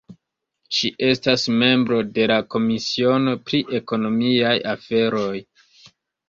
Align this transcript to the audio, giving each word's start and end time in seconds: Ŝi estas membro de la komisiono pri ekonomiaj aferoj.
Ŝi 0.77 0.89
estas 1.07 1.43
membro 1.63 1.99
de 2.15 2.25
la 2.31 2.37
komisiono 2.55 3.35
pri 3.51 3.61
ekonomiaj 3.81 4.55
aferoj. 4.75 5.37